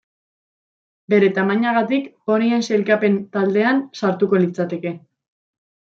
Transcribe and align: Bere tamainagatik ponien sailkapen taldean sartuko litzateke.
Bere 1.15 1.29
tamainagatik 1.35 2.09
ponien 2.31 2.67
sailkapen 2.71 3.21
taldean 3.39 3.87
sartuko 4.03 4.45
litzateke. 4.45 4.99